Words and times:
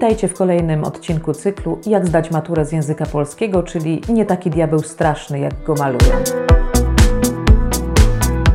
Witajcie 0.00 0.28
w 0.28 0.34
kolejnym 0.34 0.84
odcinku 0.84 1.32
cyklu 1.32 1.78
Jak 1.86 2.06
zdać 2.06 2.30
maturę 2.30 2.64
z 2.64 2.72
języka 2.72 3.06
polskiego, 3.06 3.62
czyli 3.62 4.02
nie 4.08 4.26
taki 4.26 4.50
diabeł 4.50 4.80
straszny, 4.80 5.38
jak 5.38 5.62
go 5.64 5.74
malują. 5.74 6.14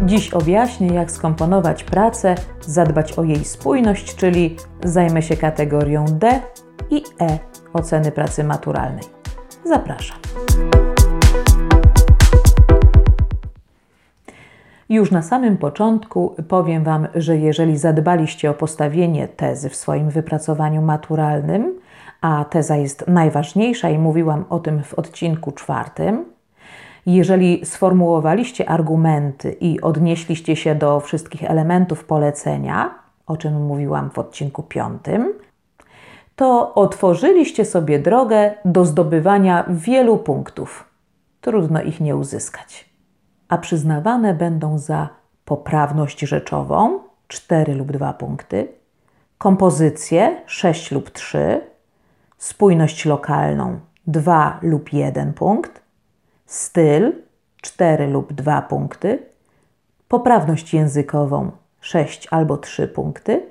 Dziś 0.05 0.33
objaśnię, 0.33 0.87
jak 0.87 1.11
skomponować 1.11 1.83
pracę, 1.83 2.35
zadbać 2.61 3.13
o 3.13 3.23
jej 3.23 3.45
spójność, 3.45 4.15
czyli 4.15 4.55
zajmę 4.83 5.21
się 5.21 5.37
kategorią 5.37 6.05
D 6.05 6.41
i 6.89 7.03
E 7.21 7.39
oceny 7.73 8.11
pracy 8.11 8.43
maturalnej. 8.43 9.03
Zapraszam. 9.65 10.24
Już 14.89 15.11
na 15.11 15.21
samym 15.21 15.57
początku 15.57 16.35
powiem 16.47 16.83
Wam, 16.83 17.07
że 17.15 17.37
jeżeli 17.37 17.77
zadbaliście 17.77 18.49
o 18.49 18.53
postawienie 18.53 19.27
tezy 19.27 19.69
w 19.69 19.75
swoim 19.75 20.09
wypracowaniu 20.09 20.81
maturalnym, 20.81 21.79
a 22.21 22.45
teza 22.49 22.75
jest 22.75 23.07
najważniejsza 23.07 23.89
i 23.89 23.97
mówiłam 23.97 24.45
o 24.49 24.59
tym 24.59 24.83
w 24.83 24.93
odcinku 24.93 25.51
czwartym, 25.51 26.25
jeżeli 27.05 27.65
sformułowaliście 27.65 28.69
argumenty 28.69 29.51
i 29.51 29.81
odnieśliście 29.81 30.55
się 30.55 30.75
do 30.75 30.99
wszystkich 30.99 31.43
elementów 31.43 32.03
polecenia, 32.03 32.95
o 33.27 33.37
czym 33.37 33.65
mówiłam 33.65 34.09
w 34.09 34.19
odcinku 34.19 34.63
piątym, 34.63 35.33
to 36.35 36.73
otworzyliście 36.73 37.65
sobie 37.65 37.99
drogę 37.99 38.53
do 38.65 38.85
zdobywania 38.85 39.65
wielu 39.69 40.17
punktów. 40.17 40.85
Trudno 41.41 41.81
ich 41.81 42.01
nie 42.01 42.15
uzyskać 42.15 42.94
a 43.49 43.57
przyznawane 43.57 44.33
będą 44.33 44.77
za 44.77 45.09
poprawność 45.45 46.19
rzeczową 46.19 46.99
4 47.27 47.75
lub 47.75 47.91
2 47.91 48.13
punkty, 48.13 48.67
kompozycję 49.37 50.41
6 50.45 50.91
lub 50.91 51.09
3, 51.09 51.61
spójność 52.37 53.05
lokalną 53.05 53.79
2 54.07 54.59
lub 54.61 54.93
1 54.93 55.33
punkt, 55.33 55.81
styl 56.45 57.13
4 57.61 58.07
lub 58.07 58.33
2 58.33 58.61
punkty, 58.61 59.19
poprawność 60.07 60.73
językową 60.73 61.51
6 61.81 62.27
albo 62.31 62.57
3 62.57 62.87
punkty 62.87 63.45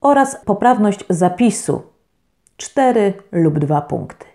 oraz 0.00 0.36
poprawność 0.44 1.04
zapisu 1.08 1.82
4 2.56 3.14
lub 3.32 3.58
2 3.58 3.80
punkty. 3.80 4.26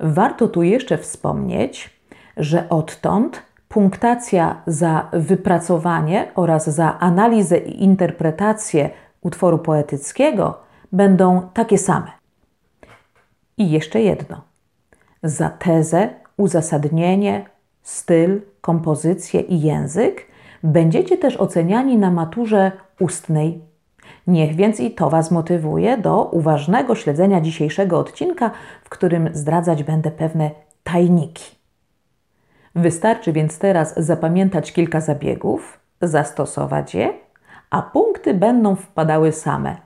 Warto 0.00 0.48
tu 0.48 0.62
jeszcze 0.62 0.98
wspomnieć, 0.98 2.00
że 2.36 2.68
odtąd 2.68 3.42
punktacja 3.68 4.62
za 4.66 5.08
wypracowanie 5.12 6.32
oraz 6.34 6.68
za 6.70 6.98
analizę 6.98 7.58
i 7.58 7.84
interpretację 7.84 8.90
utworu 9.20 9.58
poetyckiego 9.58 10.58
będą 10.92 11.48
takie 11.54 11.78
same. 11.78 12.10
I 13.58 13.70
jeszcze 13.70 14.00
jedno. 14.00 14.40
Za 15.22 15.50
tezę, 15.50 16.08
uzasadnienie, 16.36 17.44
styl, 17.82 18.40
kompozycję 18.60 19.40
i 19.40 19.60
język 19.60 20.26
będziecie 20.62 21.18
też 21.18 21.36
oceniani 21.36 21.96
na 21.96 22.10
maturze 22.10 22.72
ustnej. 23.00 23.60
Niech 24.26 24.56
więc 24.56 24.80
i 24.80 24.90
to 24.90 25.10
Was 25.10 25.30
motywuje 25.30 25.98
do 25.98 26.24
uważnego 26.24 26.94
śledzenia 26.94 27.40
dzisiejszego 27.40 27.98
odcinka, 27.98 28.50
w 28.84 28.88
którym 28.88 29.30
zdradzać 29.32 29.82
będę 29.82 30.10
pewne 30.10 30.50
tajniki. 30.82 31.57
Wystarczy 32.78 33.32
więc 33.32 33.58
teraz 33.58 33.94
zapamiętać 33.96 34.72
kilka 34.72 35.00
zabiegów, 35.00 35.78
zastosować 36.02 36.94
je, 36.94 37.12
a 37.70 37.82
punkty 37.82 38.34
będą 38.34 38.76
wpadały 38.76 39.32
same. 39.32 39.76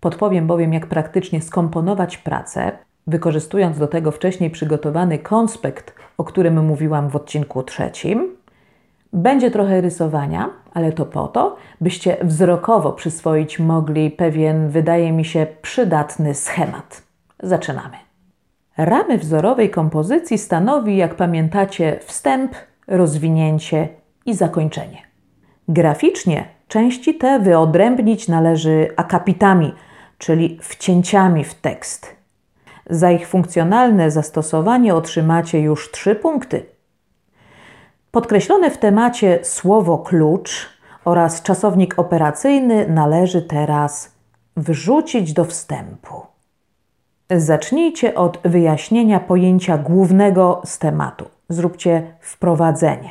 Podpowiem 0.00 0.46
bowiem, 0.46 0.72
jak 0.72 0.86
praktycznie 0.86 1.42
skomponować 1.42 2.16
pracę, 2.18 2.72
wykorzystując 3.06 3.78
do 3.78 3.86
tego 3.86 4.10
wcześniej 4.10 4.50
przygotowany 4.50 5.18
konspekt, 5.18 5.94
o 6.18 6.24
którym 6.24 6.64
mówiłam 6.64 7.08
w 7.08 7.16
odcinku 7.16 7.62
trzecim. 7.62 8.36
Będzie 9.12 9.50
trochę 9.50 9.80
rysowania, 9.80 10.50
ale 10.72 10.92
to 10.92 11.06
po 11.06 11.28
to, 11.28 11.56
byście 11.80 12.16
wzrokowo 12.22 12.92
przyswoić 12.92 13.58
mogli 13.58 14.10
pewien, 14.10 14.68
wydaje 14.68 15.12
mi 15.12 15.24
się, 15.24 15.46
przydatny 15.62 16.34
schemat. 16.34 17.02
Zaczynamy. 17.42 17.96
Ramy 18.76 19.18
wzorowej 19.18 19.70
kompozycji 19.70 20.38
stanowi, 20.38 20.96
jak 20.96 21.14
pamiętacie, 21.14 21.98
wstęp, 22.04 22.54
rozwinięcie 22.86 23.88
i 24.26 24.34
zakończenie. 24.34 25.02
Graficznie 25.68 26.44
części 26.68 27.14
te 27.14 27.38
wyodrębnić 27.38 28.28
należy 28.28 28.88
akapitami, 28.96 29.74
czyli 30.18 30.58
wcięciami 30.62 31.44
w 31.44 31.54
tekst. 31.54 32.16
Za 32.90 33.10
ich 33.10 33.28
funkcjonalne 33.28 34.10
zastosowanie 34.10 34.94
otrzymacie 34.94 35.60
już 35.60 35.90
trzy 35.90 36.14
punkty. 36.14 36.66
Podkreślone 38.10 38.70
w 38.70 38.78
temacie 38.78 39.38
słowo 39.42 39.98
klucz 39.98 40.68
oraz 41.04 41.42
czasownik 41.42 41.98
operacyjny 41.98 42.88
należy 42.88 43.42
teraz 43.42 44.12
wrzucić 44.56 45.32
do 45.32 45.44
wstępu. 45.44 46.13
Zacznijcie 47.30 48.14
od 48.14 48.38
wyjaśnienia 48.44 49.20
pojęcia 49.20 49.78
głównego 49.78 50.62
z 50.64 50.78
tematu. 50.78 51.24
Zróbcie 51.48 52.02
wprowadzenie. 52.20 53.10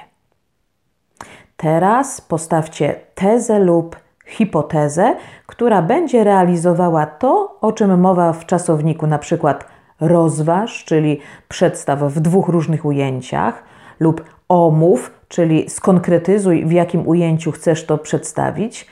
Teraz 1.57 2.22
postawcie 2.22 2.96
tezę 3.16 3.59
lub 3.59 3.96
hipotezę, 4.25 5.16
która 5.46 5.81
będzie 5.81 6.23
realizowała 6.23 7.06
to, 7.06 7.57
o 7.62 7.72
czym 7.72 8.00
mowa 8.00 8.34
w 8.34 8.46
czasowniku, 8.46 9.07
na 9.07 9.19
przykład 9.19 9.66
rozważ, 10.00 10.85
czyli 10.85 11.19
przedstaw 11.47 12.00
w 12.00 12.19
dwóch 12.19 12.50
różnych 12.50 12.85
ujęciach, 12.85 13.63
lub 14.00 14.23
omów, 14.50 15.12
czyli 15.28 15.69
skonkretyzuj, 15.69 16.66
w 16.66 16.72
jakim 16.72 17.07
ujęciu 17.07 17.52
chcesz 17.52 17.85
to 17.85 17.97
przedstawić 17.97 18.88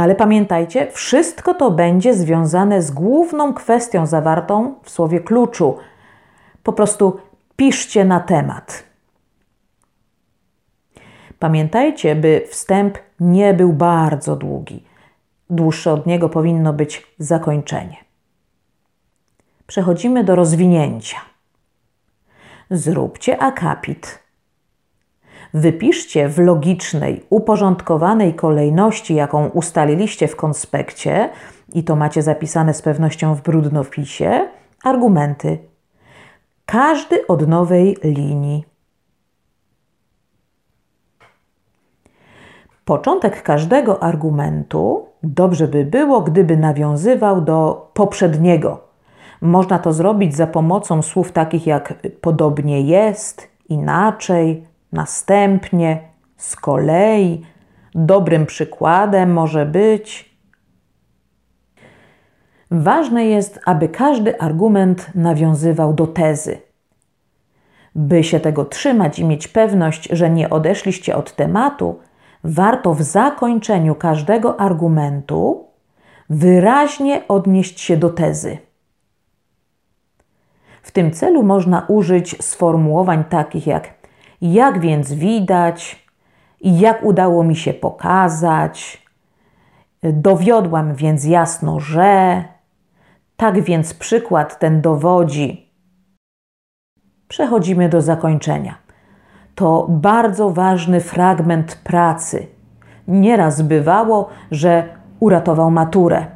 ale 0.00 0.14
pamiętajcie, 0.14 0.90
wszystko 0.90 1.54
to 1.54 1.70
będzie 1.70 2.14
związane 2.14 2.82
z 2.82 2.90
główną 2.90 3.54
kwestią 3.54 4.06
zawartą 4.06 4.74
w 4.82 4.90
słowie 4.90 5.20
kluczu. 5.20 5.78
Po 6.62 6.72
prostu 6.72 7.20
piszcie 7.56 8.04
na 8.04 8.20
temat. 8.20 8.84
Pamiętajcie, 11.38 12.16
by 12.16 12.46
wstęp 12.50 12.98
nie 13.20 13.54
był 13.54 13.72
bardzo 13.72 14.36
długi. 14.36 14.84
Dłuższe 15.50 15.92
od 15.92 16.06
niego 16.06 16.28
powinno 16.28 16.72
być 16.72 17.06
zakończenie. 17.18 17.96
Przechodzimy 19.66 20.24
do 20.24 20.34
rozwinięcia. 20.34 21.16
Zróbcie 22.70 23.42
akapit 23.42 24.18
Wypiszcie 25.54 26.28
w 26.28 26.38
logicznej, 26.38 27.24
uporządkowanej 27.30 28.34
kolejności, 28.34 29.14
jaką 29.14 29.48
ustaliliście 29.48 30.28
w 30.28 30.36
konspekcie, 30.36 31.30
i 31.72 31.84
to 31.84 31.96
macie 31.96 32.22
zapisane 32.22 32.74
z 32.74 32.82
pewnością 32.82 33.34
w 33.34 33.42
brudnopisie, 33.42 34.48
argumenty. 34.84 35.58
Każdy 36.66 37.26
od 37.26 37.48
nowej 37.48 37.96
linii. 38.04 38.64
Początek 42.84 43.42
każdego 43.42 44.02
argumentu 44.02 45.06
dobrze 45.22 45.68
by 45.68 45.84
było, 45.84 46.20
gdyby 46.20 46.56
nawiązywał 46.56 47.40
do 47.40 47.90
poprzedniego. 47.94 48.80
Można 49.40 49.78
to 49.78 49.92
zrobić 49.92 50.36
za 50.36 50.46
pomocą 50.46 51.02
słów 51.02 51.32
takich 51.32 51.66
jak 51.66 51.94
podobnie 52.20 52.80
jest, 52.80 53.48
inaczej, 53.68 54.66
Następnie, 54.92 55.98
z 56.36 56.56
kolei, 56.56 57.46
dobrym 57.94 58.46
przykładem 58.46 59.32
może 59.32 59.66
być. 59.66 60.30
Ważne 62.70 63.26
jest, 63.26 63.60
aby 63.66 63.88
każdy 63.88 64.40
argument 64.40 65.10
nawiązywał 65.14 65.94
do 65.94 66.06
tezy. 66.06 66.58
By 67.94 68.24
się 68.24 68.40
tego 68.40 68.64
trzymać 68.64 69.18
i 69.18 69.24
mieć 69.24 69.48
pewność, 69.48 70.08
że 70.12 70.30
nie 70.30 70.50
odeszliście 70.50 71.16
od 71.16 71.36
tematu, 71.36 71.98
warto 72.44 72.94
w 72.94 73.02
zakończeniu 73.02 73.94
każdego 73.94 74.60
argumentu 74.60 75.66
wyraźnie 76.30 77.22
odnieść 77.28 77.80
się 77.80 77.96
do 77.96 78.10
tezy. 78.10 78.58
W 80.82 80.90
tym 80.90 81.10
celu 81.10 81.42
można 81.42 81.84
użyć 81.88 82.44
sformułowań 82.44 83.24
takich 83.24 83.66
jak 83.66 83.99
jak 84.40 84.80
więc 84.80 85.12
widać 85.12 86.06
i 86.60 86.78
jak 86.78 87.04
udało 87.04 87.44
mi 87.44 87.56
się 87.56 87.74
pokazać? 87.74 89.06
Dowiodłam 90.02 90.94
więc 90.94 91.24
jasno, 91.24 91.80
że. 91.80 92.44
Tak 93.36 93.60
więc 93.62 93.94
przykład 93.94 94.58
ten 94.58 94.80
dowodzi. 94.80 95.70
Przechodzimy 97.28 97.88
do 97.88 98.00
zakończenia. 98.00 98.74
To 99.54 99.86
bardzo 99.88 100.50
ważny 100.50 101.00
fragment 101.00 101.74
pracy. 101.74 102.46
Nieraz 103.08 103.62
bywało, 103.62 104.28
że 104.50 104.88
uratował 105.20 105.70
maturę. 105.70 106.26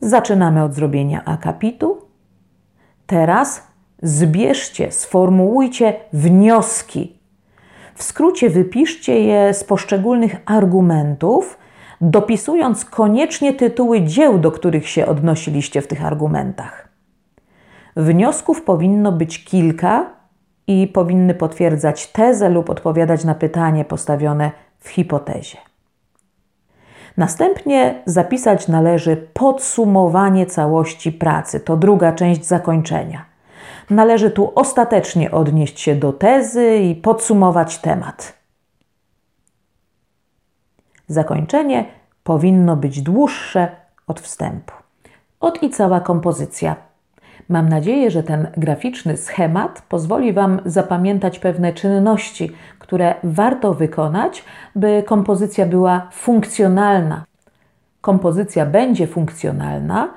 Zaczynamy 0.00 0.62
od 0.64 0.74
zrobienia 0.74 1.24
akapitu. 1.24 1.98
Teraz 3.06 3.66
zbierzcie, 4.02 4.92
sformułujcie 4.92 5.94
wnioski. 6.12 7.16
W 7.94 8.02
skrócie 8.02 8.50
wypiszcie 8.50 9.20
je 9.20 9.54
z 9.54 9.64
poszczególnych 9.64 10.36
argumentów, 10.46 11.58
dopisując 12.00 12.84
koniecznie 12.84 13.52
tytuły 13.54 14.02
dzieł, 14.02 14.38
do 14.38 14.52
których 14.52 14.88
się 14.88 15.06
odnosiliście 15.06 15.82
w 15.82 15.86
tych 15.86 16.04
argumentach. 16.04 16.88
Wniosków 17.96 18.62
powinno 18.62 19.12
być 19.12 19.44
kilka 19.44 20.10
i 20.66 20.86
powinny 20.86 21.34
potwierdzać 21.34 22.06
tezę 22.06 22.48
lub 22.48 22.70
odpowiadać 22.70 23.24
na 23.24 23.34
pytanie 23.34 23.84
postawione 23.84 24.50
w 24.78 24.88
hipotezie. 24.88 25.58
Następnie 27.16 28.02
zapisać 28.06 28.68
należy 28.68 29.16
podsumowanie 29.16 30.46
całości 30.46 31.12
pracy. 31.12 31.60
To 31.60 31.76
druga 31.76 32.12
część 32.12 32.44
zakończenia. 32.44 33.35
Należy 33.90 34.30
tu 34.30 34.52
ostatecznie 34.54 35.30
odnieść 35.30 35.80
się 35.80 35.94
do 35.94 36.12
tezy 36.12 36.76
i 36.76 36.94
podsumować 36.94 37.78
temat. 37.78 38.36
Zakończenie 41.08 41.84
powinno 42.24 42.76
być 42.76 43.02
dłuższe 43.02 43.68
od 44.06 44.20
wstępu. 44.20 44.72
Od 45.40 45.62
i 45.62 45.70
cała 45.70 46.00
kompozycja. 46.00 46.76
Mam 47.48 47.68
nadzieję, 47.68 48.10
że 48.10 48.22
ten 48.22 48.46
graficzny 48.56 49.16
schemat 49.16 49.82
pozwoli 49.88 50.32
Wam 50.32 50.60
zapamiętać 50.64 51.38
pewne 51.38 51.72
czynności, 51.72 52.52
które 52.78 53.14
warto 53.24 53.74
wykonać, 53.74 54.44
by 54.76 55.02
kompozycja 55.06 55.66
była 55.66 56.08
funkcjonalna. 56.12 57.24
Kompozycja 58.00 58.66
będzie 58.66 59.06
funkcjonalna, 59.06 60.08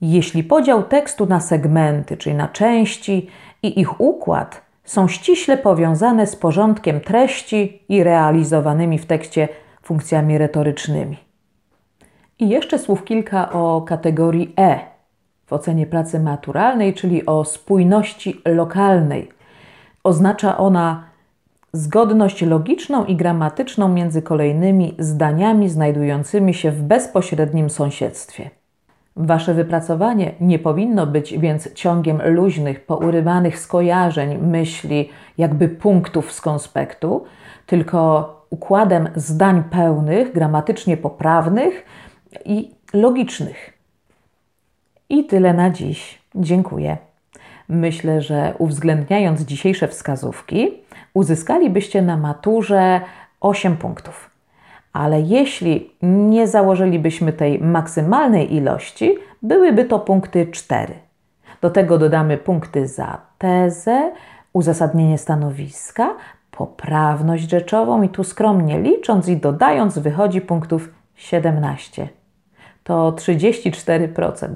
jeśli 0.00 0.44
podział 0.44 0.82
tekstu 0.82 1.26
na 1.26 1.40
segmenty, 1.40 2.16
czyli 2.16 2.36
na 2.36 2.48
części 2.48 3.28
i 3.62 3.80
ich 3.80 4.00
układ 4.00 4.62
są 4.84 5.08
ściśle 5.08 5.58
powiązane 5.58 6.26
z 6.26 6.36
porządkiem 6.36 7.00
treści 7.00 7.82
i 7.88 8.04
realizowanymi 8.04 8.98
w 8.98 9.06
tekście 9.06 9.48
funkcjami 9.82 10.38
retorycznymi. 10.38 11.16
I 12.38 12.48
jeszcze 12.48 12.78
słów 12.78 13.04
kilka 13.04 13.52
o 13.52 13.82
kategorii 13.82 14.54
E 14.58 14.78
w 15.46 15.52
ocenie 15.52 15.86
pracy 15.86 16.20
maturalnej, 16.20 16.94
czyli 16.94 17.26
o 17.26 17.44
spójności 17.44 18.40
lokalnej. 18.44 19.28
Oznacza 20.04 20.58
ona 20.58 21.04
zgodność 21.72 22.42
logiczną 22.42 23.04
i 23.04 23.16
gramatyczną 23.16 23.88
między 23.88 24.22
kolejnymi 24.22 24.94
zdaniami 24.98 25.68
znajdującymi 25.68 26.54
się 26.54 26.70
w 26.70 26.82
bezpośrednim 26.82 27.70
sąsiedztwie. 27.70 28.50
Wasze 29.16 29.54
wypracowanie 29.54 30.32
nie 30.40 30.58
powinno 30.58 31.06
być 31.06 31.38
więc 31.38 31.72
ciągiem 31.72 32.22
luźnych, 32.24 32.86
pourywanych 32.86 33.58
skojarzeń, 33.58 34.38
myśli, 34.38 35.08
jakby 35.38 35.68
punktów 35.68 36.32
z 36.32 36.40
konspektu, 36.40 37.24
tylko 37.66 38.30
układem 38.50 39.08
zdań 39.14 39.64
pełnych, 39.70 40.32
gramatycznie 40.32 40.96
poprawnych 40.96 41.84
i 42.44 42.70
logicznych. 42.92 43.72
I 45.08 45.24
tyle 45.24 45.54
na 45.54 45.70
dziś. 45.70 46.18
Dziękuję. 46.34 46.96
Myślę, 47.68 48.22
że 48.22 48.54
uwzględniając 48.58 49.40
dzisiejsze 49.40 49.88
wskazówki, 49.88 50.72
uzyskalibyście 51.14 52.02
na 52.02 52.16
maturze 52.16 53.00
8 53.40 53.76
punktów. 53.76 54.35
Ale 54.96 55.20
jeśli 55.20 55.90
nie 56.02 56.48
założylibyśmy 56.48 57.32
tej 57.32 57.60
maksymalnej 57.60 58.54
ilości, 58.54 59.18
byłyby 59.42 59.84
to 59.84 59.98
punkty 59.98 60.46
4. 60.46 60.94
Do 61.60 61.70
tego 61.70 61.98
dodamy 61.98 62.38
punkty 62.38 62.86
za 62.86 63.18
tezę, 63.38 64.12
uzasadnienie 64.52 65.18
stanowiska, 65.18 66.14
poprawność 66.50 67.50
rzeczową 67.50 68.02
i 68.02 68.08
tu 68.08 68.24
skromnie 68.24 68.80
licząc 68.80 69.28
i 69.28 69.36
dodając 69.36 69.98
wychodzi 69.98 70.40
punktów 70.40 70.88
17. 71.14 72.08
To 72.84 73.12
34%, 73.12 74.48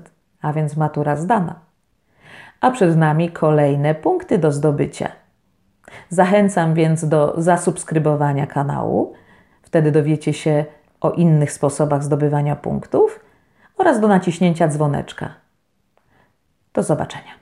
a 0.43 0.53
więc 0.53 0.77
matura 0.77 1.17
zdana. 1.17 1.55
A 2.61 2.71
przed 2.71 2.97
nami 2.97 3.31
kolejne 3.31 3.95
punkty 3.95 4.39
do 4.39 4.53
zdobycia. 4.53 5.09
Zachęcam 6.09 6.75
więc 6.75 7.09
do 7.09 7.35
zasubskrybowania 7.37 8.47
kanału. 8.47 9.15
Wtedy 9.71 9.93
dowiecie 9.93 10.33
się 10.33 10.65
o 11.01 11.11
innych 11.11 11.53
sposobach 11.53 12.03
zdobywania 12.03 12.57
punktów 12.57 13.21
oraz 13.77 14.01
do 14.01 14.09
naciśnięcia 14.09 14.69
dzwoneczka. 14.69 15.35
Do 16.73 16.83
zobaczenia. 16.83 17.40